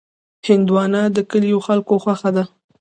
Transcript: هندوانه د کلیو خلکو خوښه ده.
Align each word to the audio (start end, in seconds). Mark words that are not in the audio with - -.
هندوانه 0.47 1.01
د 1.15 1.17
کلیو 1.31 1.59
خلکو 1.67 1.93
خوښه 2.03 2.29
ده. 2.35 2.43